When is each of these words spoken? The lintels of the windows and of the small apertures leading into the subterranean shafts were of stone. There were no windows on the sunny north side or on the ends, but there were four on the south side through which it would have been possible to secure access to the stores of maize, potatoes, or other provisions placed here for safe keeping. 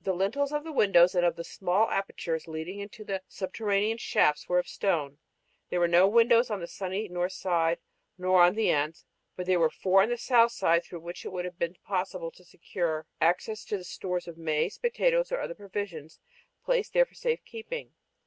The 0.00 0.14
lintels 0.14 0.50
of 0.50 0.64
the 0.64 0.72
windows 0.72 1.14
and 1.14 1.26
of 1.26 1.36
the 1.36 1.44
small 1.44 1.90
apertures 1.90 2.48
leading 2.48 2.80
into 2.80 3.04
the 3.04 3.20
subterranean 3.28 3.98
shafts 3.98 4.48
were 4.48 4.58
of 4.58 4.66
stone. 4.66 5.18
There 5.68 5.78
were 5.78 5.86
no 5.86 6.08
windows 6.08 6.48
on 6.48 6.60
the 6.60 6.66
sunny 6.66 7.06
north 7.06 7.32
side 7.34 7.78
or 8.18 8.42
on 8.42 8.54
the 8.54 8.70
ends, 8.70 9.04
but 9.36 9.44
there 9.44 9.60
were 9.60 9.68
four 9.68 10.02
on 10.02 10.08
the 10.08 10.16
south 10.16 10.52
side 10.52 10.84
through 10.84 11.00
which 11.00 11.26
it 11.26 11.32
would 11.32 11.44
have 11.44 11.58
been 11.58 11.76
possible 11.84 12.30
to 12.30 12.44
secure 12.46 13.06
access 13.20 13.62
to 13.66 13.76
the 13.76 13.84
stores 13.84 14.26
of 14.26 14.38
maize, 14.38 14.78
potatoes, 14.78 15.30
or 15.30 15.38
other 15.38 15.54
provisions 15.54 16.18
placed 16.64 16.94
here 16.94 17.04
for 17.04 17.12
safe 17.12 17.44
keeping. 17.44 17.92